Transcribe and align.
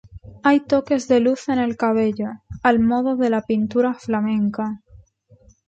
Hay 0.41 0.61
toques 0.61 1.07
de 1.07 1.19
luz 1.19 1.47
en 1.49 1.59
el 1.59 1.77
cabello, 1.77 2.29
al 2.63 2.79
modo 2.79 3.15
de 3.17 3.29
la 3.29 3.43
pintura 3.43 3.93
flamenca. 3.93 4.81